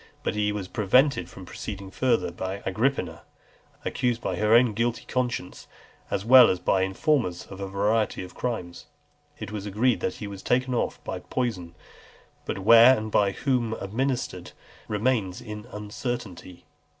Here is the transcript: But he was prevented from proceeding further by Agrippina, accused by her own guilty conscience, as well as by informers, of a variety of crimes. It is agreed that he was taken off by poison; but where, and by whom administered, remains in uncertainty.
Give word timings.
But 0.23 0.33
he 0.33 0.51
was 0.51 0.67
prevented 0.67 1.29
from 1.29 1.45
proceeding 1.45 1.91
further 1.91 2.31
by 2.31 2.63
Agrippina, 2.65 3.21
accused 3.85 4.19
by 4.19 4.35
her 4.37 4.55
own 4.55 4.73
guilty 4.73 5.05
conscience, 5.05 5.67
as 6.09 6.25
well 6.25 6.49
as 6.49 6.57
by 6.57 6.81
informers, 6.81 7.45
of 7.45 7.59
a 7.61 7.67
variety 7.67 8.23
of 8.23 8.33
crimes. 8.33 8.87
It 9.37 9.51
is 9.51 9.67
agreed 9.67 9.99
that 9.99 10.15
he 10.15 10.25
was 10.25 10.41
taken 10.41 10.73
off 10.73 10.99
by 11.03 11.19
poison; 11.19 11.75
but 12.45 12.57
where, 12.57 12.97
and 12.97 13.11
by 13.11 13.31
whom 13.33 13.73
administered, 13.73 14.53
remains 14.87 15.39
in 15.39 15.67
uncertainty. 15.71 16.65